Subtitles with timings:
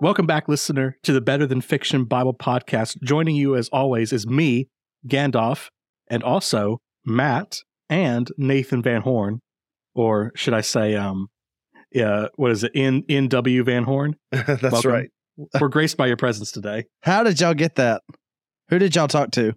[0.00, 3.02] Welcome back, listener, to the Better Than Fiction Bible podcast.
[3.02, 4.68] Joining you, as always, is me,
[5.06, 5.68] Gandalf,
[6.08, 7.58] and also Matt
[7.90, 9.40] and Nathan Van Horn,
[9.94, 11.28] or should I say, um,
[11.92, 12.72] yeah, what is it?
[12.74, 14.16] In in W Van Horn.
[14.30, 14.90] That's Welcome.
[14.90, 15.08] right.
[15.60, 16.84] We're graced by your presence today.
[17.02, 18.00] How did y'all get that?
[18.70, 19.52] Who did y'all talk to?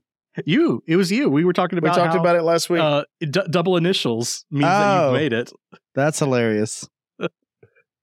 [0.46, 1.30] You, it was you.
[1.30, 1.96] We were talking about.
[1.96, 2.82] We talked how, about it last week.
[2.82, 5.06] Uh, d- double initials means that Oh.
[5.12, 5.54] you've made it.
[5.96, 6.86] That's hilarious.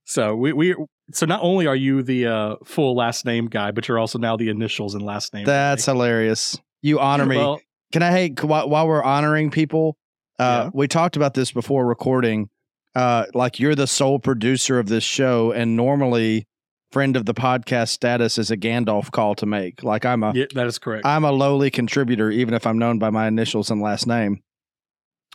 [0.07, 0.75] So we we
[1.12, 4.36] so not only are you the uh, full last name guy, but you're also now
[4.36, 5.44] the initials and last name.
[5.44, 5.93] That's guy.
[5.93, 6.58] hilarious.
[6.82, 7.36] You honor me.
[7.36, 7.61] Well,
[7.93, 9.96] Can I, hey, while, while we're honoring people,
[10.38, 10.71] uh, Yeah.
[10.72, 12.49] we talked about this before recording.
[12.94, 16.46] Uh, like you're the sole producer of this show, and normally,
[16.90, 19.85] friend of the podcast status is a Gandalf call to make.
[19.85, 21.07] Like I'm a, yeah, that is correct.
[21.07, 24.43] I'm a lowly contributor, even if I'm known by my initials and last name.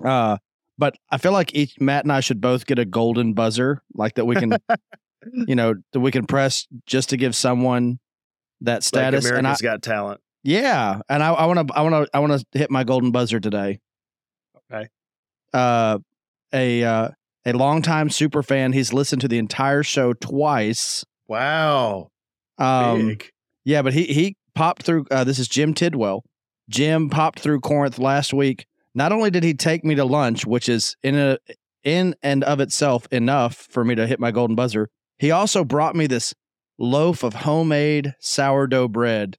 [0.04, 0.38] Uh,
[0.78, 4.16] but I feel like each Matt and I should both get a golden buzzer, like
[4.16, 4.58] that we can,
[5.34, 8.00] you know, we can press just to give someone
[8.62, 9.26] that status.
[9.26, 10.22] like and I, America's Got Talent.
[10.44, 13.40] yeah, and I want to, I want to, I want to hit my golden buzzer
[13.40, 13.80] today.
[14.72, 14.88] Okay.
[15.54, 16.00] Uh,
[16.54, 17.10] a uh,
[17.46, 18.74] a longtime super fan.
[18.74, 21.06] He's listened to the entire show twice.
[21.28, 22.10] Wow.
[22.58, 23.30] Um, Big.
[23.64, 25.06] yeah, but he he popped through.
[25.12, 26.24] Uh, this is Jim Tidwell.
[26.70, 28.66] Jim popped through Corinth last week.
[28.94, 31.38] Not only did he take me to lunch, which is in a
[31.84, 35.96] in and of itself enough for me to hit my golden buzzer, he also brought
[35.96, 36.34] me this
[36.78, 39.38] loaf of homemade sourdough bread.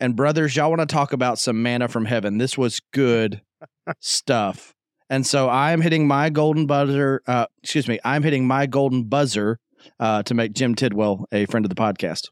[0.00, 2.38] And brothers, y'all want to talk about some manna from heaven?
[2.38, 3.40] This was good
[4.00, 4.74] stuff.
[5.08, 7.22] And so I'm hitting my golden buzzer.
[7.26, 9.60] Uh, excuse me, I'm hitting my golden buzzer
[10.00, 12.30] uh, to make Jim Tidwell a friend of the podcast.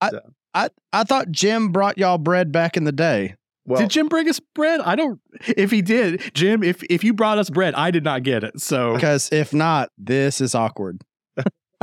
[0.00, 0.20] I, So-
[0.54, 3.36] I I thought Jim brought y'all bread back in the day.
[3.64, 4.80] Well, did Jim bring us bread?
[4.80, 5.20] I don't.
[5.46, 8.60] If he did, Jim, if if you brought us bread, I did not get it.
[8.60, 11.00] So, Because if not, this is awkward.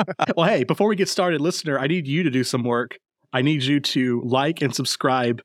[0.36, 2.98] well, hey, before we get started, listener, I need you to do some work.
[3.34, 5.42] I need you to like and subscribe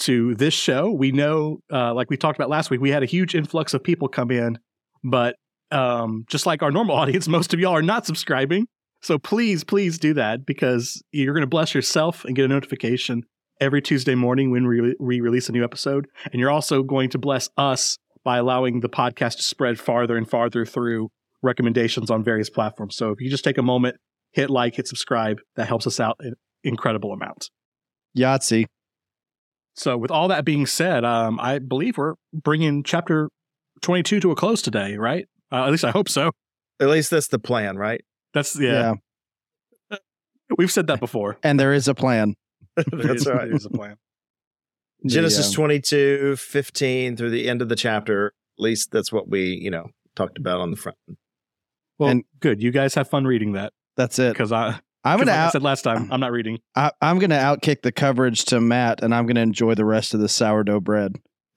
[0.00, 0.90] to this show.
[0.90, 3.82] We know, uh, like we talked about last week, we had a huge influx of
[3.82, 4.58] people come in,
[5.04, 5.36] but
[5.70, 8.66] um, just like our normal audience, most of y'all are not subscribing.
[9.02, 13.22] So please, please do that because you're going to bless yourself and get a notification
[13.60, 16.06] every Tuesday morning when we, we release a new episode.
[16.32, 20.28] And you're also going to bless us by allowing the podcast to spread farther and
[20.28, 21.10] farther through
[21.42, 22.96] recommendations on various platforms.
[22.96, 23.96] So if you just take a moment,
[24.32, 27.50] hit like, hit subscribe, that helps us out an incredible amount.
[28.16, 28.66] Yahtzee.
[29.74, 33.28] So with all that being said, um, I believe we're bringing chapter
[33.82, 35.26] 22 to a close today, right?
[35.52, 36.30] Uh, at least I hope so.
[36.80, 38.02] at least that's the plan, right?
[38.32, 38.94] That's yeah.
[39.90, 39.98] yeah.
[40.58, 41.38] We've said that before.
[41.42, 42.34] And there is a plan.
[42.76, 43.48] That's right.
[43.48, 43.96] There's a plan.
[45.06, 45.56] Genesis Yeah.
[45.56, 48.26] 22, 15 through the end of the chapter.
[48.58, 50.98] At least that's what we, you know, talked about on the front.
[51.98, 52.62] Well, And- good.
[52.62, 54.32] You guys have fun reading that That's it.
[54.32, 56.58] because I, I'm gonna like I said last time, I'm not reading.
[56.74, 60.20] I, I'm gonna outkick the coverage to Matt, and I'm gonna enjoy the rest of
[60.20, 61.16] the sourdough bread.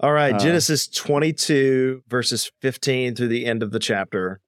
[0.00, 4.40] All right, Uh, Genesis 22, verses 15 through the end of the chapter.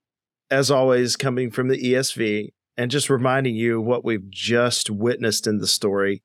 [0.51, 5.59] As always, coming from the ESV, and just reminding you what we've just witnessed in
[5.59, 6.23] the story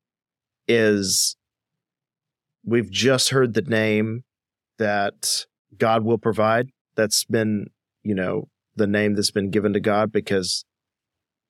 [0.68, 1.35] is
[2.66, 4.23] we've just heard the name
[4.78, 5.46] that
[5.78, 6.70] God will provide.
[6.96, 7.68] That's been,
[8.04, 10.66] you know, the name that's been given to God because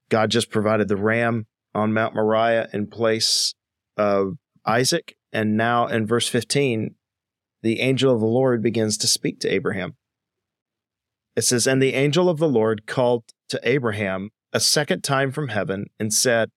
[0.09, 3.54] God just provided the ram on Mount Moriah in place
[3.98, 5.16] of Isaac.
[5.32, 6.96] And now in verse 15,
[7.62, 9.96] the angel of the Lord begins to speak to Abraham.
[11.36, 15.48] It says, And the angel of the Lord called to Abraham a second time from
[15.48, 16.50] heaven and said,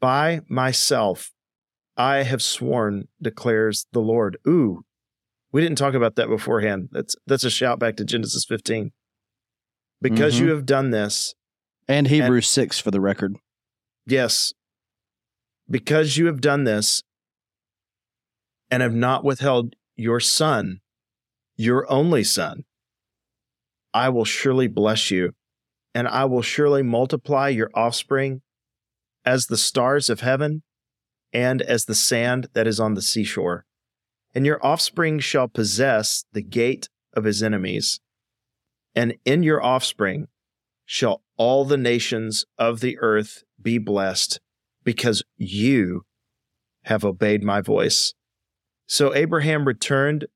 [0.00, 1.32] By myself
[1.96, 4.38] I have sworn, declares the Lord.
[4.48, 4.84] Ooh,
[5.52, 6.88] we didn't talk about that beforehand.
[6.92, 8.92] That's that's a shout back to Genesis 15.
[10.00, 10.40] Because Mhm.
[10.40, 11.34] you have done this,
[11.86, 13.36] and Hebrews six for the record.
[14.06, 14.54] Yes.
[15.68, 17.02] Because you have done this
[18.70, 20.80] and have not withheld your son,
[21.56, 22.64] your only son,
[23.92, 25.32] I will surely bless you,
[25.94, 28.42] and I will surely multiply your offspring
[29.24, 30.62] as the stars of heaven
[31.32, 33.66] and as the sand that is on the seashore.
[34.34, 38.00] And your offspring shall possess the gate of his enemies.
[38.94, 40.28] And in your offspring
[40.84, 44.40] shall all the nations of the earth be blessed
[44.84, 46.02] because you
[46.84, 48.14] have obeyed my voice.
[48.86, 50.26] So Abraham returned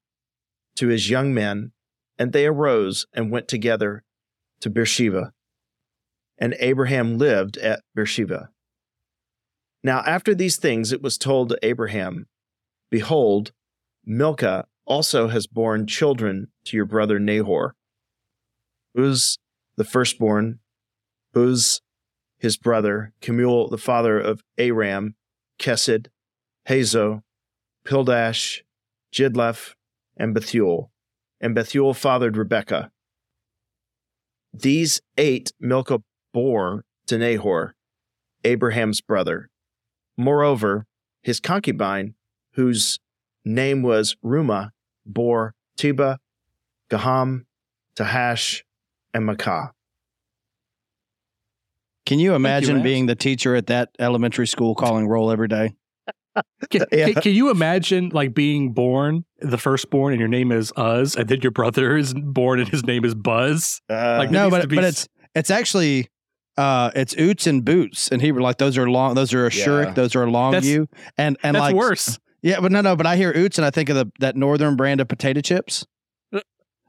[0.77, 1.73] to his young men,
[2.19, 4.05] and they arose and went together
[4.61, 5.33] to Beersheba.
[6.39, 8.51] And Abraham lived at Beersheba.
[9.83, 12.27] Now, after these things, it was told to Abraham,
[12.91, 13.53] Behold,
[14.07, 17.75] Milcah also has borne children to your brother Nahor.
[18.97, 19.39] Uz
[19.77, 20.61] the firstborn,
[21.33, 21.81] Buz,
[22.39, 25.15] his brother, Kemuel, the father of Aram,
[25.59, 26.07] Chesed,
[26.69, 27.23] Hazo,
[27.85, 28.61] Pildash,
[29.13, 29.75] Jidlaph,
[30.17, 30.91] and Bethuel.
[31.41, 32.91] And Bethuel fathered Rebekah.
[34.53, 36.03] These eight Milcah
[36.33, 37.75] bore to Nahor,
[38.45, 39.51] Abraham's brother.
[40.17, 40.87] Moreover,
[41.23, 42.15] his concubine,
[42.53, 43.01] whose
[43.45, 44.71] name was Reumah,
[45.07, 46.19] bore Tebah,
[46.91, 47.45] Gaham,
[47.97, 48.63] Tahash,
[49.13, 49.71] and Maacah.
[52.07, 52.85] Can you imagine Matt.
[52.85, 55.75] being the teacher at that elementary school calling roll every day?
[56.69, 57.11] Can, Yeah.
[57.13, 61.29] can, can you imagine like being born, the firstborn, and your name is Uz, and
[61.29, 63.81] then your brother is born and his name is Buzz?
[63.89, 65.07] Uh, Like, no, but be but it's
[65.37, 66.09] it's actually
[66.57, 69.65] uh it's oots and boots and Hebrew like those are long those are a Yeah.
[69.65, 72.19] shurik those are a long That's- you and and That's like worse.
[72.45, 74.77] Yeah but no no but I hear oots and I think of the that northern
[74.77, 75.85] brand of potato chips
[76.33, 76.41] Uh.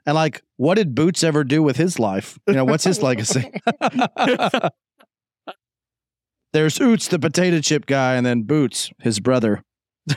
[0.06, 3.52] and like what did Boots ever do with his life you know what's his legacy
[6.54, 9.64] there's Oots the potato chip guy and then Boots his brother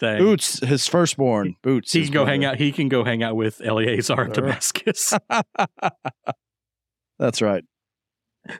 [0.00, 0.20] Dang.
[0.20, 2.30] Oots his firstborn Boots He can go brother.
[2.32, 2.56] hang out.
[2.56, 4.32] He can go hang out with Eleazar of.
[4.32, 5.12] Damascus.
[7.18, 7.64] that's right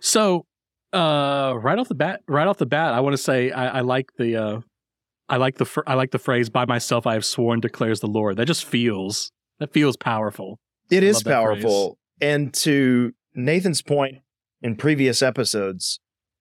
[0.00, 0.46] So,
[0.92, 3.80] uh, right off the bat, right off the bat, I want to say I, I
[3.80, 4.60] like the, uh,
[5.28, 8.06] I like the, fr- I like the phrase "By myself I have sworn," declares the
[8.06, 8.36] Lord.
[8.36, 10.58] That just feels, that feels powerful.
[10.90, 11.98] It I is powerful.
[12.20, 14.18] And to Nathan's point
[14.62, 15.98] in previous episodes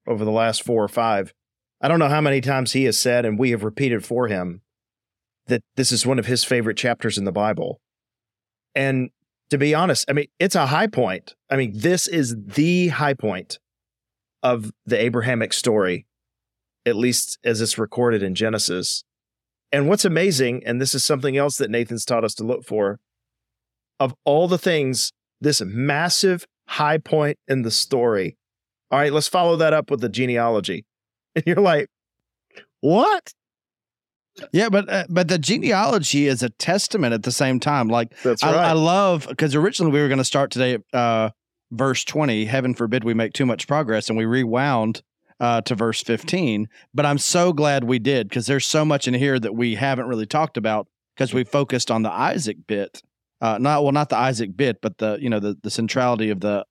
[0.07, 1.33] over the last four or five,
[1.81, 4.62] I don't know how many times he has said, and we have repeated for him,
[5.47, 7.81] that this is one of his favorite chapters in the Bible.
[8.75, 9.09] And
[9.50, 11.36] to be honest, I mean, it's a high point.
[11.50, 13.59] I mean, this is the high point
[14.41, 16.06] of the Abrahamic story,
[16.85, 19.03] at least as it's recorded in Genesis.
[19.71, 23.00] And what's amazing, and this is something else that Nathan's taught us to look for,
[24.00, 28.38] of all the things, this massive high point in the story.
[28.91, 30.85] All right, let's follow that up with the genealogy.
[31.35, 31.88] And you're like,
[32.81, 33.33] what?
[34.51, 38.44] yeah but uh, but the genealogy is a testament at the same time like That's
[38.44, 41.29] I, I love because originally we were going to start today at uh,
[41.71, 42.45] verse 20.
[42.45, 45.01] Heaven forbid we make too much progress and we rewound
[45.43, 46.69] uh, to verse 15.
[46.93, 50.07] But I'm so glad we did because there's so much in here that we haven't
[50.07, 53.01] really talked about because we focused on the Isaac bit.
[53.41, 56.39] Uh, not well, not the Isaac bit, but the you know the the centrality of
[56.39, 56.63] the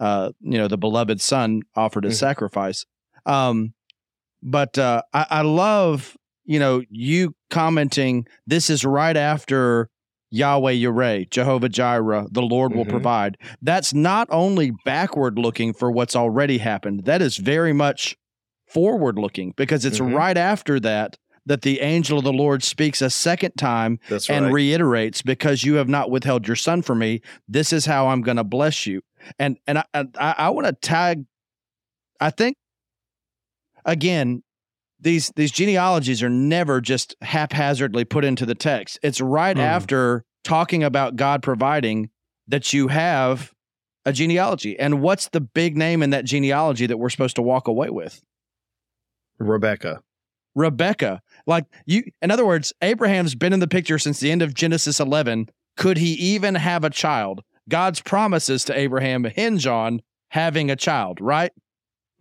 [0.00, 2.18] uh, you know the beloved son offered as Mhm.
[2.18, 2.84] sacrifice.
[3.26, 3.74] Um,
[4.42, 8.26] but uh, I, I love you know you commenting.
[8.44, 9.88] This is right after
[10.30, 12.90] Yahweh Yireh, Jehovah Jireh, the Lord will Mhm.
[12.90, 13.38] provide.
[13.62, 18.16] That's not only backward looking for what's already happened, that is very much
[18.66, 20.14] forward looking because it's Mhm.
[20.14, 25.22] right after that that the angel of the Lord speaks a second time and reiterates
[25.22, 28.42] because you have not withheld your son from me this is how i'm going to
[28.42, 29.02] bless you
[29.38, 31.24] and and i i, I want to tag
[32.20, 32.56] i think
[33.84, 34.42] again
[35.00, 39.60] these these genealogies are never just haphazardly put into the text it's right Mhm.
[39.60, 42.08] after talking about god providing
[42.48, 43.52] that you have
[44.04, 47.66] a genealogy and what's the big name in that genealogy that we're supposed to walk
[47.68, 48.22] away with
[49.38, 50.00] Rebecca.
[50.54, 51.20] Rebecca.
[51.46, 54.98] Like you in other words, Abraham's been in the picture since the end of Genesis
[55.00, 55.50] 11.
[55.76, 57.42] Could he even have a child?
[57.68, 60.00] God's promises to Abraham hinge on
[60.30, 61.52] having a child, right?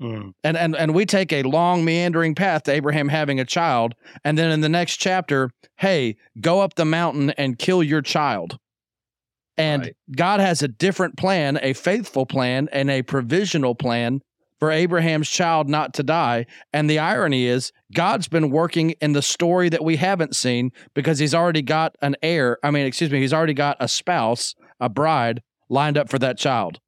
[0.02, 0.34] Mm.
[0.44, 4.38] And and and we take a long meandering path to Abraham having a child, and
[4.38, 8.58] then in the next chapter, hey, go up the mountain and kill your child.
[9.58, 9.96] And Right.
[10.16, 14.20] God has a different plan, a faithful plan and a provisional plan
[14.60, 16.46] for Abraham's child not to die.
[16.74, 21.20] And the irony is, God's been working in the story that we haven't seen because
[21.20, 22.58] he's already got an heir.
[22.64, 26.38] I mean, excuse me, he's already got a spouse, a bride lined up for that
[26.38, 26.80] child.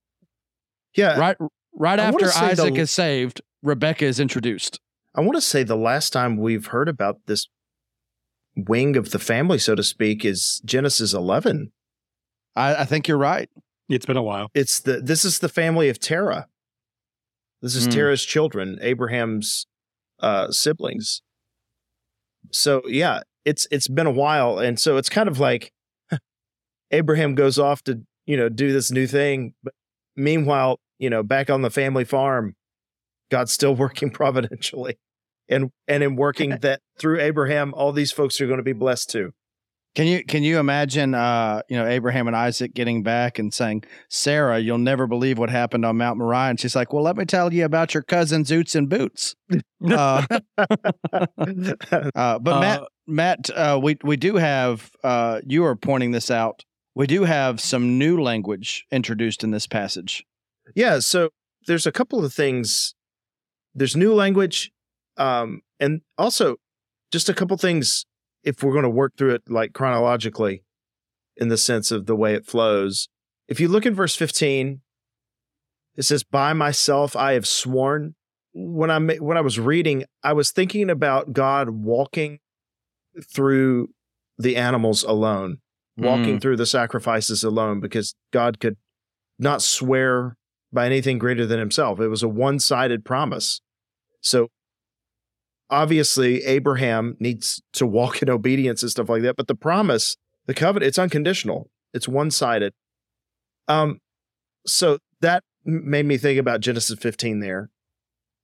[0.93, 1.17] Yeah.
[1.17, 1.37] Right
[1.77, 4.79] right I after say the- Isaac is saved, Rebecca is introduced.
[5.15, 7.48] I want to say the last time we've heard about this
[8.55, 11.72] wing of the family, so to speak, is Genesis 11.
[12.55, 13.50] I, I think you're right.
[13.89, 14.50] It's been a while.
[14.53, 16.48] It's the this is the family of Terah.
[17.62, 17.91] This is Hmm.
[17.91, 19.65] Terah's children, Abraham's
[20.19, 21.22] uh, siblings.
[22.51, 25.72] So yeah, it's it's been a while, and so it's kind of like
[26.91, 29.74] Abraham goes off to you know do this new thing, but
[30.15, 32.56] meanwhile, you know, back on the family farm,
[33.30, 34.98] God's still working providentially,
[35.50, 39.10] and and in working that through Abraham, all these folks are going to be blessed
[39.10, 39.32] too.
[39.98, 43.84] Can you can you imagine uh, you know, Abraham and Isaac getting back and saying,
[44.12, 46.51] Sarah, you'll never believe what happened on Mount Moriah.
[46.51, 49.36] And she's like, Well, let me tell you about your cousins Oots and Boots.
[49.88, 50.25] Uh,
[50.58, 56.30] uh, but Matt Uh, Matt, uh, we we do have uh, you are pointing this
[56.30, 56.63] out
[56.96, 60.25] We do have some new language introduced in this passage.
[60.75, 61.29] Yeah, so
[61.65, 62.95] there's a couple of things.
[63.75, 64.71] There's new language,
[65.17, 66.57] um, and also
[67.12, 68.05] just a couple things.
[68.43, 70.63] If we're going to work through it like chronologically,
[71.36, 73.09] in the sense of the way it flows,
[73.47, 74.81] if you look in verse 15,
[75.95, 78.15] it says, "By myself I have sworn."
[78.53, 82.39] When I when I was reading, I was thinking about God walking
[83.31, 83.89] through
[84.38, 85.57] the animals alone,
[85.97, 88.77] walking through the sacrifices alone, because God could
[89.38, 90.37] not swear
[90.71, 92.00] by anything greater than himself.
[92.00, 93.62] It was a one sided promise.
[94.21, 94.50] So
[95.69, 99.36] obviously, Abraham needs to walk in obedience and stuff like that.
[99.36, 102.74] But the promise, the covenant, it's unconditional, it's one sided.
[103.67, 104.00] Um,
[104.65, 107.69] so that made me think about Genesis 15 there.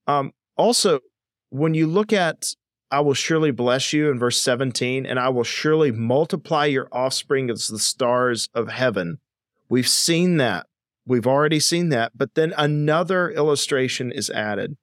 [0.08, 1.00] Um, also,
[1.50, 2.54] when you look at
[2.94, 7.50] I will surely bless you in verse 17, and I will surely multiply your offspring
[7.50, 9.18] as the stars of heaven.
[9.68, 10.68] We've seen that
[11.06, 12.14] We've already seen that.
[12.16, 14.78] But then another illustration is added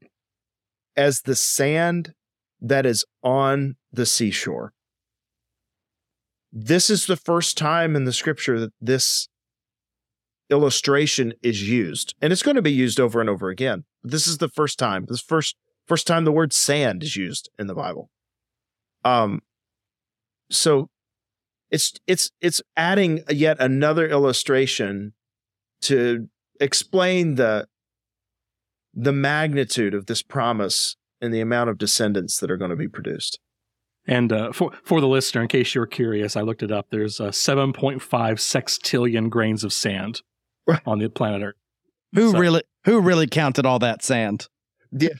[0.96, 2.14] as the sand
[2.60, 4.72] that is on the seashore.
[6.52, 9.28] This is the first time in the scripture that this
[10.50, 12.14] illustration is used.
[12.20, 13.84] And it's going to be used over and over again.
[14.02, 15.06] This is the first time.
[15.08, 18.10] This first first time the word sand is used in the Bible.
[19.04, 19.40] Um
[20.50, 20.88] so
[21.70, 25.14] it's it's it's adding yet another illustration
[25.82, 26.28] to
[26.60, 27.66] explain the
[28.94, 32.88] the magnitude of this promise and the amount of descendants that are going to be
[32.88, 33.38] produced.
[34.06, 36.86] And uh, for for the listener, in case you're curious, I looked it up.
[36.90, 40.22] There's uh, 7.5 sextillion grains of sand
[40.66, 40.80] Right.
[40.86, 41.54] on the planet Earth.
[42.14, 44.48] Who So- really who really counted all that sand?
[44.90, 45.10] Yeah.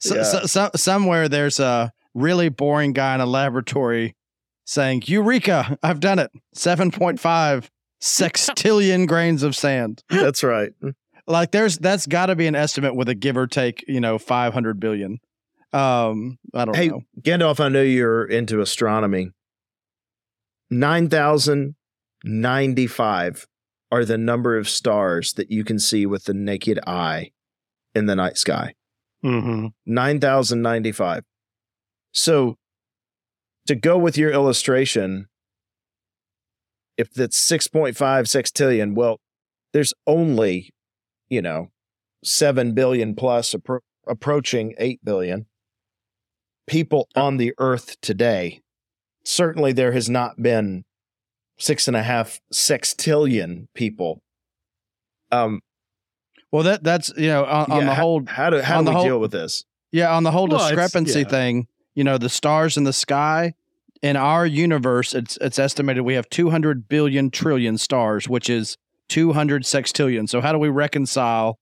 [0.00, 0.22] So, Yeah.
[0.24, 4.14] so, so, somewhere there's a really boring guy in a laboratory
[4.64, 5.78] saying, "Eureka!
[5.82, 6.30] I've done it.
[6.54, 7.70] Seven point five
[8.02, 10.72] sextillion grains of sand." That's right.
[11.26, 14.18] Like there's that's got to be an estimate with a give or take, you know,
[14.18, 15.18] five hundred billion.
[15.72, 16.78] Um, I don't know.
[16.78, 17.02] Hey, know.
[17.20, 19.30] Gandalf, I know you're into astronomy.
[20.70, 23.46] 9,095
[23.90, 27.32] are the number of stars that you can see with the naked eye
[27.94, 28.74] in the night sky.
[29.24, 29.66] Mm-hmm.
[29.86, 31.24] 9,095.
[32.12, 32.56] So
[33.66, 35.26] to go with your illustration,
[37.00, 39.20] if that's 6.5 sextillion, well,
[39.72, 40.70] there's only,
[41.28, 41.68] you know,
[42.22, 45.46] 7 billion plus appro- approaching 8 billion
[46.66, 48.60] people on the earth today.
[49.24, 50.84] Certainly there has not been
[51.58, 54.20] six and a half sextillion people.
[55.30, 55.60] Um,
[56.52, 58.94] Well, that that's you know on, on the how- whole how do how do we
[58.94, 59.64] whole- deal with this?
[59.92, 61.28] Yeah, on the whole Well, discrepancy yeah.
[61.28, 63.54] thing, you know, the stars in the sky
[64.02, 68.76] in our universe, it's it's estimated we have 200 billion trillion stars, which is
[69.08, 70.28] 200 sextillion.
[70.28, 71.58] So how do we reconcile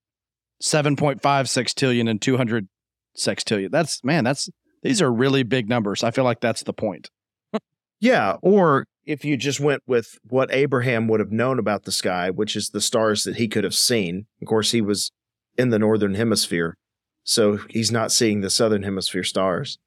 [0.62, 2.68] 7.5 sextillion and 200
[3.16, 3.71] sextillion?
[3.71, 4.49] That's man, that's
[4.83, 6.04] these are really big numbers.
[6.04, 7.11] I feel like that's the point.
[8.00, 12.30] Yeah, or if you just went with what Abraham would have known about the sky,
[12.30, 14.26] which is the stars that he could have seen.
[14.40, 15.11] Of course, he was
[15.57, 16.76] in the northern hemisphere,
[17.25, 19.78] so he's not seeing the southern hemisphere stars.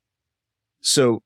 [0.82, 1.22] So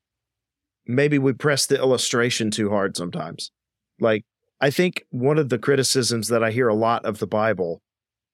[0.88, 3.52] maybe we press the illustration too hard sometimes.
[4.00, 4.24] Like,
[4.62, 7.82] I think one of the criticisms that I hear a lot of the Bible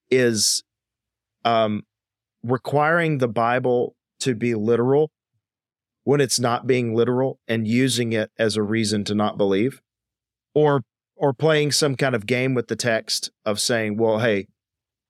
[0.10, 0.64] is
[1.44, 1.84] um,
[2.44, 5.12] requiring the Bible to be literal
[6.04, 9.82] when it's not being literal and using it as a reason to not believe
[10.54, 10.82] or
[11.16, 14.48] or playing some kind of game with the text of saying well hey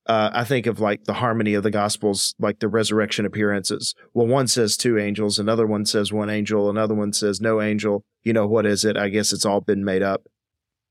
[0.08, 3.93] uh, i think of like the harmony of the gospels like the resurrection appearances.
[4.13, 8.03] Well one says two angels another one says one angel another one says no angel.
[8.24, 8.98] You know what is it?
[8.98, 10.24] I guess it's all been made up.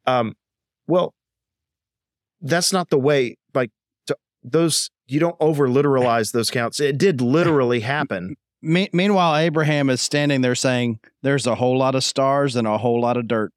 [0.07, 0.35] Um
[0.87, 1.15] well
[2.41, 3.71] that's not the way like
[4.07, 6.81] to, those you don't over literalize those counts.
[6.81, 8.37] It did literally happen.
[8.63, 12.79] Me- meanwhile, Abraham is standing there saying, "There's a whole lot of stars and a
[12.79, 13.53] whole lot of dirt."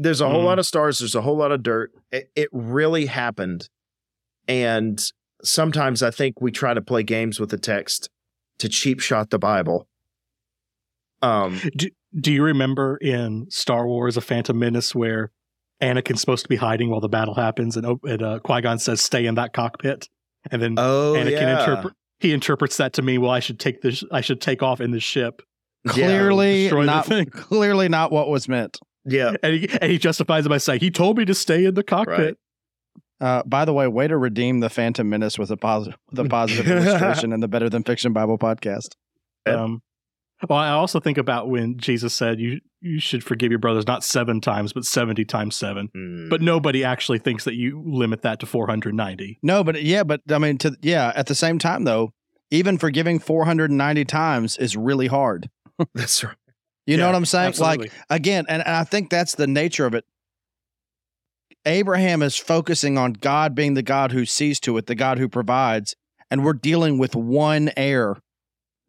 [0.00, 0.44] there's a whole Mhm.
[0.44, 1.90] lot of stars there's a whole lot of dirt.
[2.12, 3.68] It, it really happened
[4.48, 5.12] and
[5.44, 8.10] sometimes i think we try to play games with the text
[8.58, 9.86] to cheap shot the bible
[11.22, 11.88] um Do,
[12.18, 15.30] do you remember in Star Wars: A Phantom Menace where
[15.82, 18.78] Anakin's supposed to be hiding while the battle happens, and, O- and uh, Qui Gon
[18.78, 20.08] says, "Stay in that cockpit,"
[20.50, 21.60] and then oh Anakin yeah.
[21.60, 24.02] interpret he interprets that to mean, "Well, I should take this.
[24.10, 25.42] I should take off in the ship."
[25.86, 27.06] Clearly destroy not.
[27.32, 28.78] Clearly not what was meant.
[29.04, 31.74] yeah And he, and he justifies it by saying, "He told me to stay in
[31.74, 32.36] the cockpit." Right.
[33.20, 36.28] Uh, by the way, way to redeem the Phantom Menace with a positive, with a
[36.28, 38.94] positive illustration in the Better Than Fiction Bible podcast.
[39.46, 39.82] Um,
[40.48, 44.04] Well, I also think about when Jesus said you you should forgive your brothers not
[44.04, 45.88] seven times, but seventy times seven.
[45.96, 46.30] Mm.
[46.30, 49.40] But nobody actually thinks that you limit that to four hundred ninety.
[49.42, 51.12] No, but yeah, but I mean, to yeah.
[51.16, 52.12] At the same time, though,
[52.50, 55.50] even forgiving 490 times is really hard.
[55.94, 56.36] that's right.
[56.86, 57.54] You know what I'm saying?
[57.58, 60.04] Like again, and, and I think that's the nature of it.
[61.68, 65.28] Abraham is focusing on God being the God who sees to it, the God who
[65.28, 65.94] provides,
[66.30, 68.16] and we're dealing with one heir.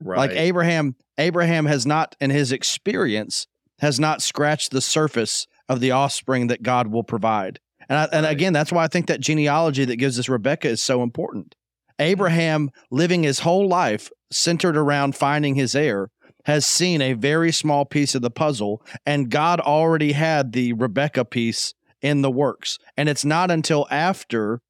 [0.01, 0.17] Right.
[0.17, 3.47] Like Abraham, Abraham has not, in his experience,
[3.79, 7.59] has not scratched the surface of the offspring that God will provide.
[7.89, 8.31] And I, and Right.
[8.31, 11.55] again, that's why I think that genealogy that gives us Rebecca is so important.
[11.99, 16.11] Abraham, living his whole life centered around finding his heir,
[16.45, 21.25] has seen a very small piece of the puzzle, and God already had the Rebecca
[21.25, 22.77] piece in the works.
[22.97, 24.61] And it's not until after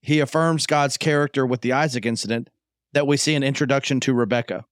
[0.00, 2.48] he affirms God's character with the Isaac incident
[2.92, 4.64] that we see an introduction to Rebecca.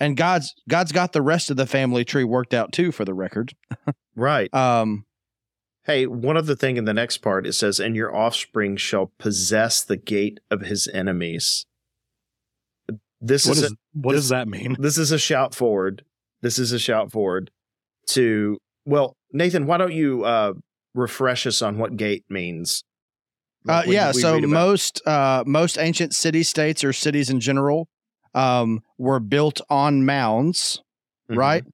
[0.00, 3.14] And God's God's got the rest of the family tree worked out too, for the
[3.14, 3.54] record.
[4.16, 4.52] right.
[4.54, 5.04] Um,
[5.86, 9.84] Hey, one other thing in the next part it says, "And your offspring shall possess
[9.84, 11.66] the gate of his enemies."
[13.20, 14.76] This What is, is what this- does that mean?
[14.78, 16.02] this is a shout forward.
[16.42, 17.50] This is a shout forward
[18.08, 19.66] to well, Nathan.
[19.66, 20.54] Why don't you uh,
[20.94, 22.84] refresh us on what gate means?
[23.68, 27.88] Uh, yeah, so most uh, most ancient city states or cities in general
[28.34, 30.82] um, were built on mounds,
[31.30, 31.36] Mhm.
[31.36, 31.64] right?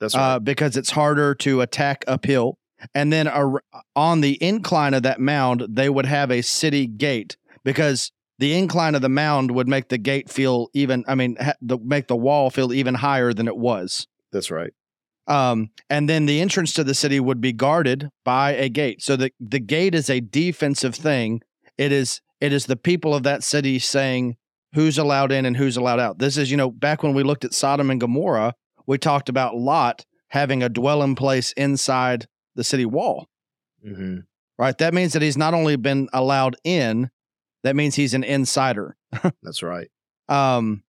[0.00, 0.34] That's right.
[0.34, 2.56] Uh, because it's harder to attack uphill.
[2.94, 3.62] And then ar-
[3.96, 8.94] on the incline of that mound, they would have a city gate because the incline
[8.94, 11.04] of the mound would make the gate feel even.
[11.06, 14.06] I mean, ha- the, make the wall feel even higher than it was.
[14.32, 14.72] That's right.
[15.30, 19.00] Um, and then the entrance to the city would be guarded by a gate.
[19.00, 21.40] So the, the gate is a defensive thing.
[21.78, 24.36] It is it is the people of that city saying
[24.74, 26.18] who's allowed in and who's allowed out.
[26.18, 28.54] This is, you know, back when we looked at Sodom and Gomorrah,
[28.86, 33.28] we talked about Lot having a dwelling place inside the city wall.
[33.82, 34.18] hmm
[34.58, 34.76] Right?
[34.76, 37.08] That means that he's not only been allowed in,
[37.62, 38.94] that means he's an insider.
[39.42, 39.88] That's right.
[40.28, 40.82] Um,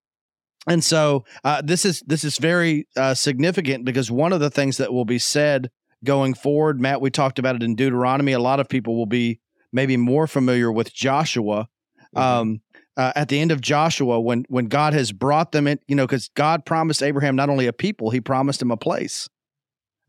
[0.68, 4.78] and so uh, this is this is very uh, significant because one of the things
[4.78, 5.72] that will be said
[6.04, 8.32] going forward, Matt, we talked about it in Deuteronomy.
[8.34, 9.40] A lot of people will be
[9.72, 11.68] maybe more familiar with Joshua.
[12.16, 12.22] Mhm.
[12.22, 12.62] Um,
[12.98, 16.06] uh, at the end of Joshua, when when God has brought them in, you know,
[16.06, 19.30] because God promised Abraham not only a people, He promised him a place.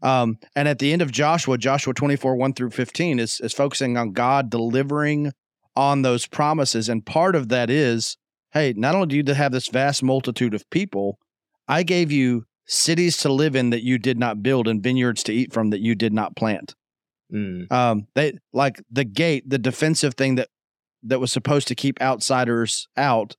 [0.03, 3.53] Um, and at the end of Joshua, Joshua twenty four one through fifteen is is
[3.53, 5.33] focusing on God delivering
[5.77, 8.17] on those promises, and part of that is
[8.53, 11.19] hey, not only do you have this vast multitude of people,
[11.69, 15.33] I gave you cities to live in that you did not build and vineyards to
[15.33, 16.75] eat from that you did not plant.
[17.33, 17.71] Mm.
[17.73, 20.49] Um, they like the gate, the defensive thing that
[21.03, 23.37] that was supposed to keep outsiders out,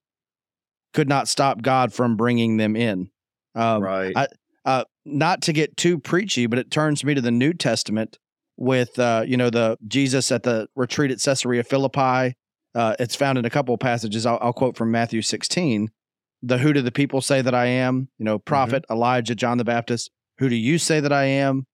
[0.94, 3.10] could not stop God from bringing them in.
[3.56, 4.14] Um, right.
[4.16, 4.28] I-
[4.66, 8.18] uh, not to get too preachy, but it turns me to the New Testament
[8.56, 12.36] with uh, you know the Jesus at the retreat at Caesarea Philippi.
[12.76, 14.26] Uh, it's found in a couple of passages.
[14.26, 15.90] I'll, I'll quote from Matthew 16.
[16.42, 18.10] The who do the people say that I am?
[18.18, 20.12] You know, prophet Elijah, John the Baptist.
[20.40, 21.66] Who do you say that I am?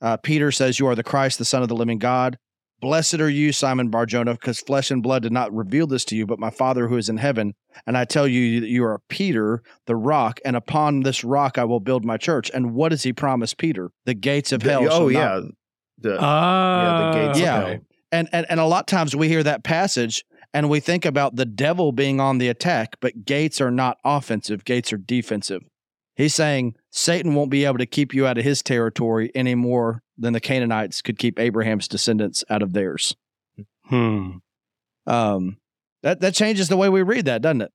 [0.00, 2.38] Uh, Peter says, You are the Christ, the Son of the living God.
[2.80, 6.24] Blessed are you, Simon Barjona, because flesh and blood did not reveal this to you,
[6.26, 7.54] but my Father who is in heaven.
[7.88, 11.64] And I tell you that you are Peter, the rock, and upon this rock I
[11.64, 12.52] will build my church.
[12.54, 13.90] And what does he promise Peter?
[14.06, 14.82] The gates of The- hell.
[14.84, 15.40] oh shall not yeah.
[16.00, 17.76] The, Ah, the gates of Yeah.
[18.12, 18.18] Hell.
[18.20, 21.36] and, and and a lot of times we hear that passage and we think about
[21.36, 25.62] the devil being on the attack, but gates are not offensive, gates are defensive.
[26.16, 30.02] He's saying Satan won't be able to keep you out of his territory any more
[30.16, 33.14] than the Canaanites could keep Abraham's descendants out of theirs.
[33.84, 34.38] Hmm.
[35.06, 35.58] Um,
[36.02, 37.72] that that changes the way we read that, doesn't it?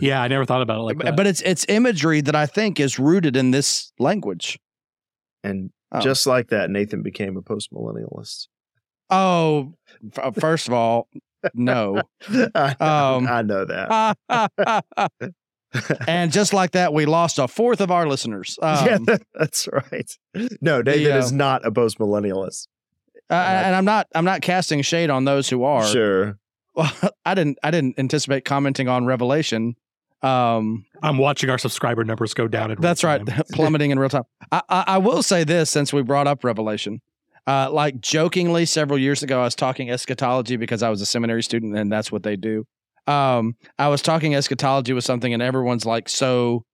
[0.00, 1.16] Yeah, I never thought about it like but, that.
[1.16, 4.58] but it's it's imagery that I think is rooted in this language.
[5.44, 6.00] And Oh.
[6.00, 8.48] just like that, Nathan became a post millennialist.
[9.10, 9.74] Oh,
[10.16, 11.08] f- first of all,
[11.54, 12.02] no.
[12.54, 14.84] I, Um, I know that.
[16.08, 18.58] and just like that, we lost a fourth of our listeners.
[18.62, 20.10] Um, yeah, that- that's right.
[20.60, 22.68] No, Nathan uh, is not a post millennialist.
[23.28, 25.84] Uh, and I'm not I'm not casting shade on those who are.
[25.84, 26.38] Sure.
[26.74, 26.92] Well,
[27.24, 29.74] I didn't I didn't anticipate commenting on Revelation.
[30.22, 32.70] Um, I'm watching our subscriber numbers go down.
[32.70, 34.24] In real that's right, plummeting in real time.
[34.52, 37.00] I, I I will say this since we brought up Revelation.
[37.46, 41.42] Uh, like jokingly, several years ago, I was talking eschatology because I was a seminary
[41.42, 42.64] student, and that's what they do.
[43.06, 46.64] Um, I was talking eschatology with something, and everyone's like so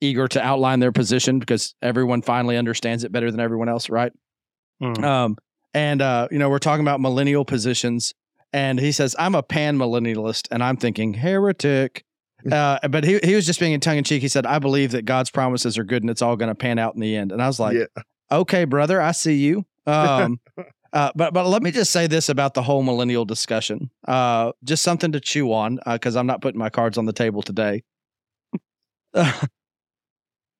[0.00, 4.12] eager to outline their position because everyone finally understands it better than everyone else, right?
[4.80, 5.04] Hmm.
[5.04, 5.36] Um,
[5.74, 8.14] and uh, you know, we're talking about millennial positions,
[8.52, 12.04] and he says, "I'm a pan millennialist," and I'm thinking heretic.
[12.50, 14.22] Uh, but he he was just being in tongue in cheek.
[14.22, 16.78] He said, "I believe that God's promises are good and it's all going to pan
[16.78, 18.02] out in the end." And I was like, yeah.
[18.32, 20.40] "Okay, brother, I see you." Um,
[20.92, 23.90] uh, but but let me just say this about the whole millennial discussion.
[24.06, 27.42] Uh, just something to chew on because I'm not putting my cards on the table
[27.42, 27.82] today.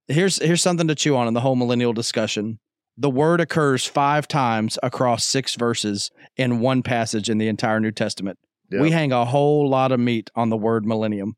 [0.08, 2.58] here's here's something to chew on in the whole millennial discussion.
[2.96, 7.92] The word occurs five times across six verses in one passage in the entire New
[7.92, 8.38] Testament.
[8.70, 8.82] Yeah.
[8.82, 11.36] We hang a whole lot of meat on the word millennium.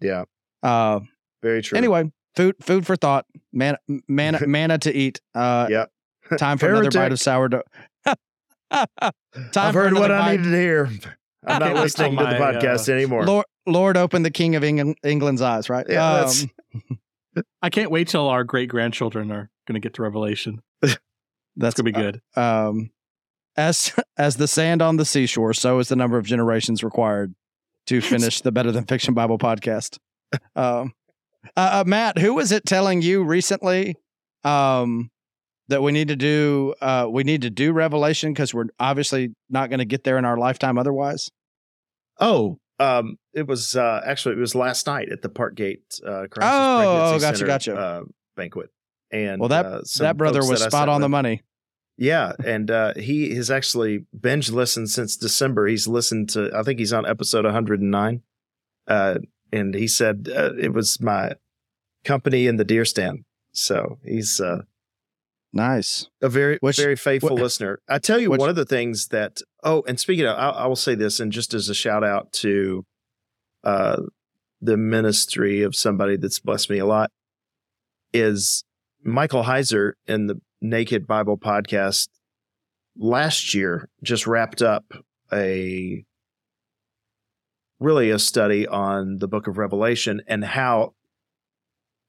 [0.00, 0.24] yeah.
[0.62, 1.00] Uh,
[1.42, 1.78] Very true.
[1.78, 3.24] anyway, food food for thought.
[3.52, 3.76] Man,
[4.08, 5.20] manna, manna to eat.
[5.34, 5.90] Uh, Yep.
[6.38, 7.62] Time for another bite of sourdough.
[8.04, 8.18] time
[8.70, 10.90] I've heard what another I needed to hear.
[11.46, 13.24] I'm Can't listening to the my, podcast uh, anymore.
[13.24, 15.70] Lord, Lord, open the King of England, England's eyes.
[15.70, 15.86] Right.
[15.88, 20.62] Yeah, Um, I can't wait till our great grandchildren are going to get to Revelation.
[20.80, 20.98] That's
[21.56, 22.20] that's going to be good.
[22.36, 22.90] um,
[23.56, 27.34] as as the sand on the seashore, so is the number of generations required
[27.86, 29.98] to finish the Better Than Fiction Bible podcast.
[30.54, 30.92] Um,
[31.56, 33.96] uh, uh, Matt, who was it telling you recently
[34.44, 35.10] um,
[35.68, 39.68] that we need to do uh, we need to do Revelation because we're obviously not
[39.70, 41.30] going to get there in our lifetime otherwise?
[42.20, 46.50] Oh, um, it was uh, actually it was last night at the Parkgate uh, Crisis
[46.52, 47.76] Oh, oh, gotcha, Center, gotcha.
[47.76, 48.02] Uh,
[48.36, 48.70] banquet.
[49.10, 51.42] And Well, that- uh, that brother was that spot on the money.
[51.98, 55.66] Yeah, and uh, he has actually binge listened since December.
[55.66, 58.22] He's listened to I think he's on episode 109,
[58.86, 59.18] uh,
[59.52, 61.32] and he said uh, it was my
[62.04, 63.24] company in the deer stand.
[63.52, 64.62] So he's uh,
[65.52, 66.08] Nice.
[66.20, 67.78] a very Which- very faithful what- listener.
[67.88, 70.66] I tell you, which- one of the things that oh, and speaking of, I, I
[70.66, 72.84] will say this, and just as a shout out to
[73.64, 74.02] uh,
[74.60, 77.10] the ministry of somebody that's blessed me a lot
[78.12, 78.64] is
[79.02, 82.08] Michael Heiser in the Naked Bible podcast
[82.96, 84.84] last year just wrapped up
[85.32, 86.04] a
[87.78, 90.94] really a study on the book of Revelation and how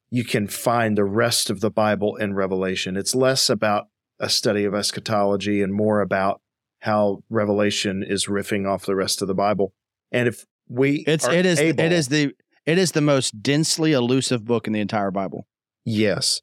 [0.09, 2.95] you can find the rest of the Bible in Revelation.
[2.97, 3.87] It's less about
[4.19, 6.41] a study of eschatology and more about
[6.79, 9.73] how Revelation is riffing off the rest of the Bible.
[10.11, 12.33] And if we It's it is able- it is the
[12.65, 15.47] it is the most densely elusive book in the entire Bible.
[15.85, 16.41] yes,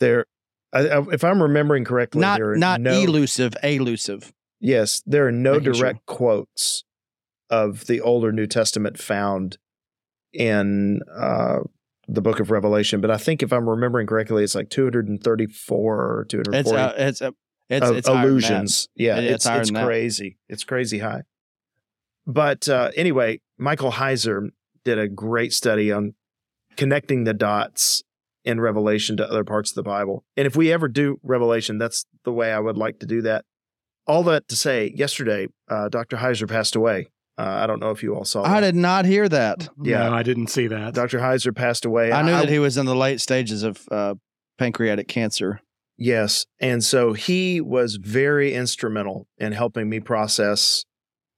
[0.00, 0.26] there.
[0.74, 4.32] I, I, if I'm remembering correctly, Not there are not no, elusive, elusive.
[4.60, 5.82] Yes, there are no Making sure.
[5.82, 6.84] direct quotes
[7.50, 9.58] of the older New Testament found
[10.32, 11.58] in uh,
[12.08, 16.26] the Book of Revelation, but I think if I'm remembering correctly, it's like 234 or
[16.28, 17.30] 240 It's uh, it's uh,
[17.68, 18.24] it's it's that.
[18.24, 18.88] illusions.
[18.94, 20.38] Yeah, Yeah, it's it's it's crazy.
[20.48, 21.22] It's crazy high.
[22.26, 24.50] But uh, anyway, Michael Heiser
[24.84, 26.14] did a great study on
[26.76, 28.02] connecting the dots
[28.44, 30.24] in Revelation to other parts of the Bible.
[30.36, 33.44] And if we ever do Revelation, that's the way I would like to do that.
[34.06, 36.16] All that to say, yesterday, uh, Dr.
[36.16, 37.08] Heiser passed away.
[37.38, 38.72] Uh, I don't know if you all saw I that.
[38.72, 39.68] did not hear that.
[39.82, 40.08] Yeah.
[40.08, 40.94] No, I didn't see that.
[40.94, 41.18] Dr.
[41.18, 42.12] Heiser passed away.
[42.12, 44.14] I knew that he was in the late stages of uh,
[44.58, 45.60] pancreatic cancer.
[45.96, 46.46] Yes.
[46.60, 50.84] And so he was very instrumental in helping me process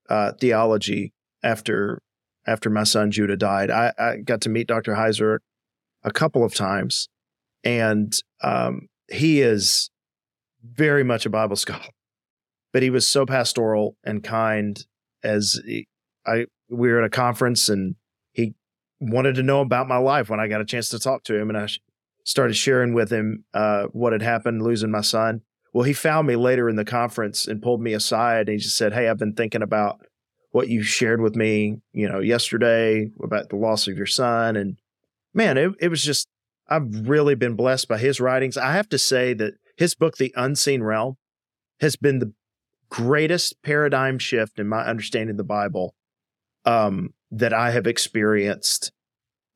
[0.09, 2.01] uh, theology after
[2.47, 3.71] after my son Judah died.
[3.71, 4.95] I, I got to meet Dr.
[4.95, 5.39] Heiser
[6.03, 7.09] a couple of times,
[7.63, 9.91] and um, he is
[10.63, 11.89] very much a Bible scholar,
[12.73, 14.85] but he was so pastoral and kind
[15.25, 15.61] as
[16.27, 17.97] I we were at a conference and
[18.33, 18.55] he
[19.01, 21.49] wanted to know about my life when I got a chance to talk to him,
[21.49, 21.69] and I
[22.25, 25.43] started sharing with him uh, what had happened losing my son.
[25.73, 28.77] Well, he found me later in the conference and pulled me aside, and he just
[28.77, 30.01] said, "Hey, I've been thinking about
[30.53, 34.79] what you shared with me, you know, yesterday about the loss of your son." And
[35.33, 36.29] man, it, it was just
[36.69, 38.57] I've really been blessed by his writings.
[38.57, 41.17] I have to say that his book, The Unseen Realm,
[41.81, 42.33] has been the
[42.95, 45.97] greatest paradigm shift in my understanding of the Bible
[46.65, 48.93] um, that I have experienced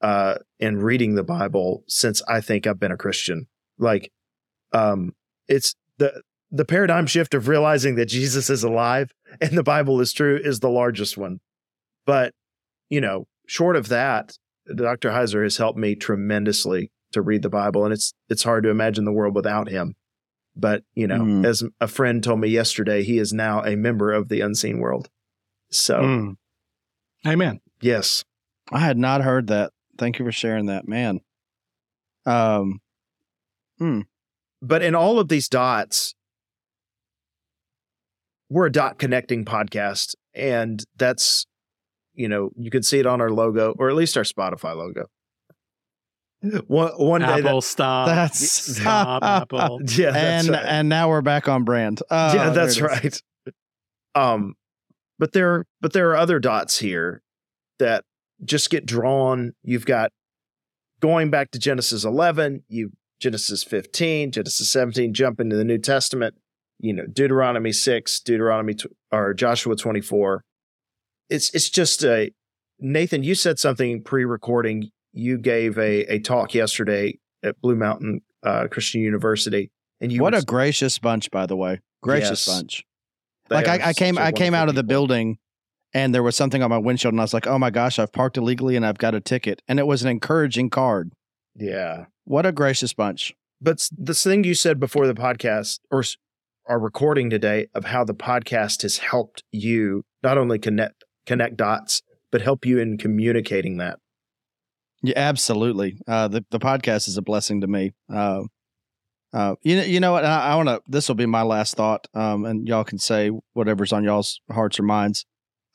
[0.01, 3.47] uh, in reading the Bible since I think I've been a Christian.
[3.79, 4.11] Like,
[4.73, 5.13] um,
[5.47, 10.13] it's the the paradigm shift of realizing that Jesus is alive and the Bible is
[10.13, 11.39] true is the largest one.
[12.07, 12.35] But
[12.91, 14.37] you know, short of that,
[14.75, 15.11] Dr.
[15.11, 19.05] Heiser has helped me tremendously to read the Bible, and it's it's hard to imagine
[19.05, 19.95] the world without him.
[20.59, 21.47] But you know, Mhm.
[21.47, 25.09] as a friend told me yesterday, he is now a member of the unseen world.
[25.71, 26.37] So Mm.
[27.27, 27.61] Amen.
[27.81, 28.25] yes,
[28.73, 29.73] I had not heard that.
[29.99, 31.21] Thank you for sharing that, man.
[32.27, 32.81] Um,
[34.61, 36.15] but in all of these dots,
[38.51, 41.47] we're a dot connecting podcast, and that's
[42.15, 45.07] you know you can see it on our logo or at least our Spotify logo.
[46.41, 48.07] One one day, Apple, that, stop.
[48.07, 48.41] That's-
[48.77, 49.81] stop, Apple.
[49.87, 50.65] yeah, that's and right.
[50.65, 52.01] and now we're back on brand.
[52.11, 53.21] Oh, yeah, that's right.
[54.15, 54.55] Um,
[55.19, 57.23] but there, but there are other dots here
[57.79, 58.05] that
[58.45, 59.53] just get drawn.
[59.63, 60.13] You've got
[61.01, 66.37] going back to Genesis 11, you Genesis 15, Genesis 17, jump into the New Testament,
[66.79, 70.45] you know, Deuteronomy 6, Deuteronomy tw- or Joshua 24.
[71.29, 72.31] It's it's just a
[72.81, 74.91] Nathan, you said something pre-recording.
[75.19, 80.33] You gave a a talk yesterday at Blue Mountain uh, Christian University, and you what
[80.33, 81.81] were- a gracious bunch, by the way.
[82.03, 82.57] Gracious Yes.
[82.57, 82.85] bunch.
[83.51, 84.89] like I, I came I came out of the people.
[84.95, 85.39] building
[85.95, 88.13] and there was something on my windshield and I was like, oh my gosh, I've
[88.13, 89.63] parked illegally and I've got a ticket.
[89.67, 91.13] And it was an encouraging card.
[91.57, 93.35] Yeah, What a gracious bunch.
[93.61, 96.05] but this thing you said before the podcast or
[96.67, 102.03] our recording today of how the podcast has helped you not only connect connect dots
[102.31, 103.99] but help you in communicating that
[105.03, 105.99] Yeah, absolutely.
[106.07, 107.93] Uh, the the podcast is a blessing to me.
[108.13, 108.43] Uh,
[109.33, 110.25] uh, you know, you know what?
[110.25, 110.83] I, I want to.
[110.89, 114.81] This will be my last thought, um, and y'all can say whatever's on y'all's hearts
[114.81, 115.27] or minds.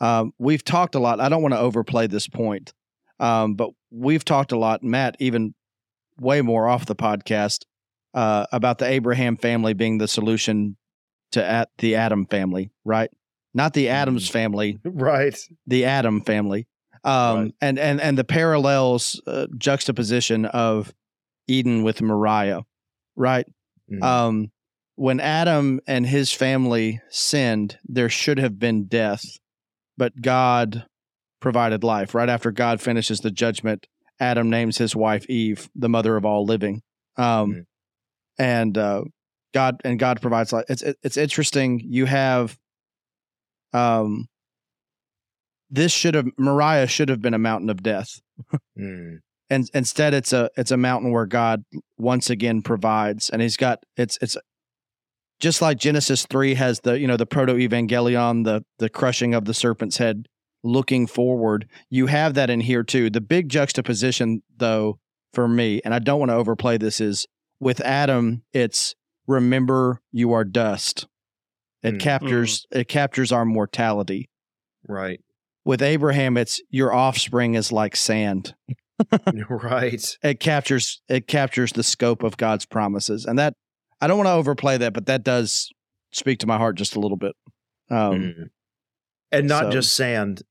[0.02, 1.20] Um, we've talked a lot.
[1.22, 2.74] I don't want to overplay this point,
[3.20, 5.54] um, but we've talked a lot, Matt, even
[6.20, 7.66] way more off the podcast
[8.14, 10.78] uh, about the Abraham family being the solution
[11.32, 13.10] to at the Adam family, right?
[13.54, 16.68] Not the Adams family, right the Adam family,
[17.04, 17.52] um, Right.
[17.62, 20.94] and and and the parallels uh, juxtaposition of
[21.48, 22.63] Eden with Moriah,
[23.16, 23.46] right?
[23.92, 24.04] Mhm.
[24.04, 24.52] Um,
[24.96, 29.24] when Adam and his family sinned, there should have been death,
[29.98, 30.86] but God
[31.42, 32.13] provided life.
[32.16, 33.88] Right after God finishes the judgment,
[34.20, 36.82] Adam names his wife Eve, the mother of all living,
[37.18, 37.66] um, Mhm.
[38.39, 39.04] and uh,
[39.54, 40.66] God and God provides life.
[40.70, 41.80] It's it- it's interesting.
[41.84, 42.58] You have,
[43.74, 44.28] um,
[45.74, 48.22] this should have Moriah should have been a mountain of death.
[48.80, 49.18] Mm.
[49.50, 51.64] and instead it's a it's a mountain where God
[51.98, 54.38] once again provides and he's got it's it's
[55.40, 59.46] just like Genesis 3 has the you know the proto evangelion the the crushing of
[59.46, 60.28] the serpent's head
[60.64, 61.68] looking forward.
[61.90, 63.10] You have that in here too.
[63.10, 65.00] The big juxtaposition though
[65.34, 67.28] for me and I don't want to overplay this is
[67.60, 68.96] with Adam it's
[69.28, 71.08] remember you are dust.
[71.82, 72.00] It Mm.
[72.00, 74.30] captures it captures our mortality.
[74.88, 75.20] Right
[75.65, 78.54] with Abraham it's your offspring is like sand.
[79.49, 80.17] Right.
[80.23, 83.56] It captures it captures the scope of God's promises, and that
[83.99, 85.69] I don't want to overplay that, but that does
[86.12, 87.36] speak to my heart just a little bit.
[87.89, 88.49] Um, Mhm.
[89.32, 90.43] and not so- just sand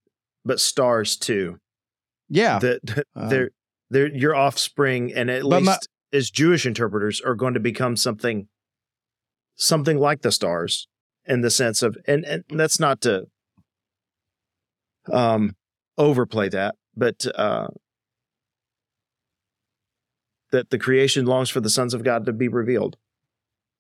[0.45, 1.59] but stars too.
[2.29, 3.51] Yeah, that Um, they're
[3.91, 5.79] they're your offspring and at least my-
[6.13, 8.49] as Jewish interpreters are going to become something
[9.57, 10.89] something like the stars
[11.25, 13.27] in the sense of and, and that's not to
[15.11, 15.57] um
[15.99, 17.69] overplay that but uh
[20.53, 22.97] that the creation longs for the sons of God to be revealed.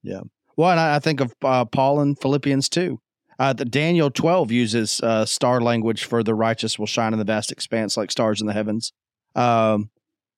[0.03, 0.23] Yeah.
[0.57, 3.01] Well, and I, think of uh, Paul in Philippians two.
[3.39, 7.25] Uh, the Daniel twelve uses uh, star language for the righteous will shine in the
[7.25, 8.93] vast expanse like stars in the heavens.
[9.35, 9.91] Um,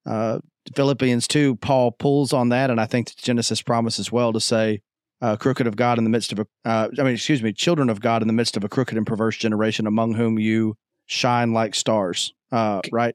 [0.06, 0.38] uh,
[0.74, 4.82] Philippians two, Paul pulls on that, and I think Genesis promise as well to say,
[5.24, 7.88] uh, "Crooked of God in the midst of a," uh, I mean, excuse me, children
[7.90, 11.52] of God in the midst of a crooked and perverse generation, among whom you shine
[11.52, 12.32] like stars.
[12.52, 13.14] Uh, right?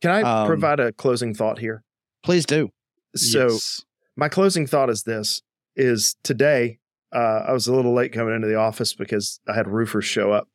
[0.00, 1.82] Can I Um, provide a closing thought here?
[2.22, 2.70] Please do.
[3.16, 3.84] So Yes.
[4.16, 5.42] my closing thought is this
[5.76, 6.78] is today
[7.12, 10.30] uh, i was a little late coming into the office because i had roofers show
[10.32, 10.48] up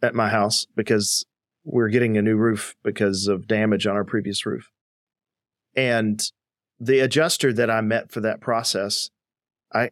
[0.00, 1.26] at my house because
[1.64, 4.70] we're getting a new roof because of damage on our previous roof
[5.76, 6.30] and
[6.80, 9.10] the adjuster that i met for that process
[9.74, 9.90] i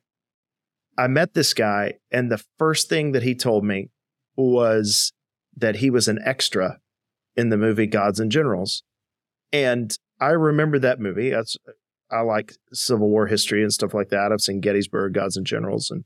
[0.98, 3.88] i met this guy and the first thing that he told me
[4.36, 5.12] was
[5.56, 6.78] that he was an extra
[7.36, 8.82] in the movie gods and generals
[9.52, 11.56] and i remember that movie that's
[12.10, 14.32] I like Civil War history and stuff like that.
[14.32, 16.04] I've seen Gettysburg, Gods and Generals, and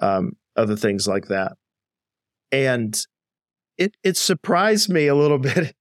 [0.00, 1.52] um, other things like that.
[2.52, 2.98] And
[3.78, 5.74] it it surprised me a little bit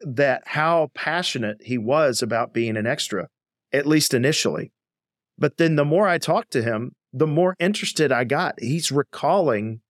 [0.00, 3.28] that how passionate he was about being an extra,
[3.72, 4.72] at least initially.
[5.38, 8.60] But then the more I talked to him, the more interested I got.
[8.60, 9.80] He's recalling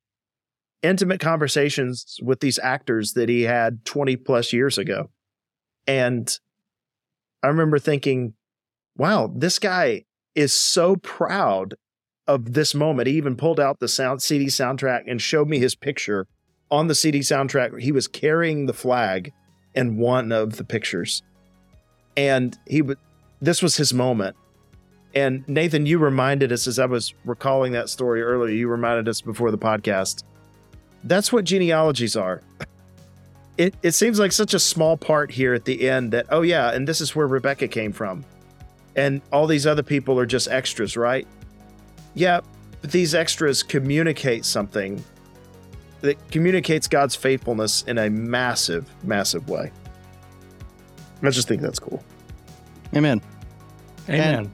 [0.82, 5.11] intimate conversations with these actors that he had 20 plus years ago.
[5.87, 6.30] And
[7.42, 8.35] I remember thinking,
[8.96, 10.04] wow, this guy
[10.35, 11.74] is so proud
[12.26, 13.08] of this moment.
[13.08, 16.26] He even pulled out the sound CD soundtrack and showed me his picture
[16.70, 17.80] on the CD soundtrack.
[17.80, 19.32] He was carrying the flag
[19.74, 21.22] in one of the pictures.
[22.16, 22.98] And he would
[23.40, 24.37] this was his moment.
[25.14, 29.20] And Nathan, you reminded us as I was recalling that story earlier, you reminded us
[29.20, 30.25] before the podcast.
[31.05, 32.42] That's what genealogies are.
[33.59, 36.72] It it seems like such a small part here at the end that, oh yeah,
[36.72, 38.25] and this is where Rebecca came from
[38.96, 41.27] and all these other people are just extras, right?
[42.14, 42.40] Yeah,
[42.81, 45.03] but these extras communicate something
[46.01, 49.70] that communicates God's faithfulness in a massive, massive way.
[51.22, 52.03] I just think that's cool.
[52.94, 53.22] Amen.
[54.09, 54.35] Amen.
[54.35, 54.51] And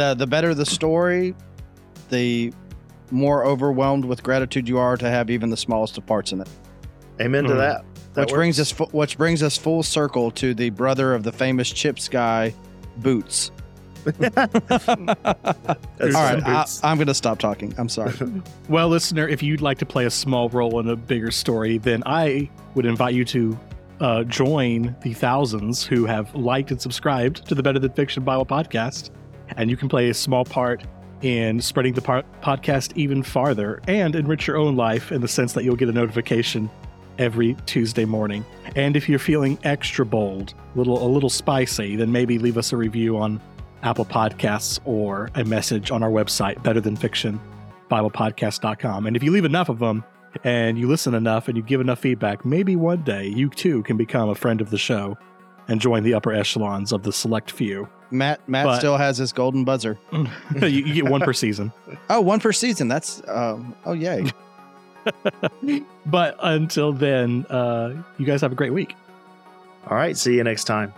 [0.00, 1.34] uh, the better the story,
[2.10, 2.52] the
[3.10, 6.48] more overwhelmed with gratitude you are to have even the smallest of parts in it.
[7.20, 7.58] Amen to Mhm.
[7.58, 7.84] that.
[8.14, 11.32] That which brings us, fu- which brings us full circle to the brother of the
[11.32, 12.54] famous Chips guy,
[12.98, 13.50] Boots.
[14.06, 16.82] All right, I, boots.
[16.82, 17.74] I'm going to stop talking.
[17.78, 18.14] I'm sorry.
[18.68, 22.02] Well, listener, if you'd like to play a small role in a bigger story, then
[22.06, 23.58] I would invite you to
[24.00, 28.46] uh, join the thousands who have liked and subscribed to the Better Than Fiction Bible
[28.46, 29.10] podcast.
[29.56, 30.84] And you can play a small part
[31.22, 35.64] in spreading the podcast even farther and enrich your own life in the sense that
[35.64, 36.70] you'll get a notification
[37.18, 38.44] every Tuesday morning.
[38.76, 42.76] And if you're feeling extra bold, little a little spicy, then maybe leave us a
[42.76, 43.40] review on
[43.82, 46.80] Apple Podcasts or a message on our website, Better.
[49.06, 50.04] And if you leave enough of them
[50.44, 53.96] and you listen enough and you give enough feedback, maybe one day you too can
[53.96, 55.18] become a friend of the show
[55.68, 57.88] and join the upper echelons of the select few.
[58.10, 59.98] Matt Matt But- still has his golden buzzer.
[60.12, 61.72] you, you get one per season.
[62.10, 62.88] Oh, one per season.
[62.88, 64.24] That's um, oh yay.
[66.06, 68.94] But until then, uh, you guys have a great week.
[69.88, 70.16] All right.
[70.16, 70.92] See you next time.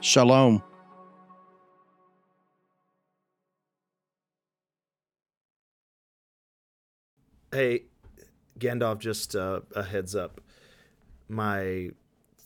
[0.00, 0.62] Shalom.
[7.52, 7.84] Hey,
[8.58, 10.40] Gandalf, just uh, a heads up.
[11.28, 11.90] My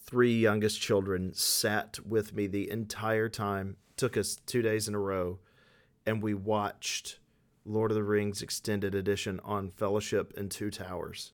[0.07, 4.99] three youngest children sat with me the entire time, took us two days in a
[4.99, 5.39] row,
[6.07, 7.19] and we watched
[7.67, 11.29] Lord of the Rings Extended Edition on Fellowship and Two Towers.